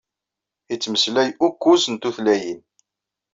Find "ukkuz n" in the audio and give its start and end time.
1.47-1.95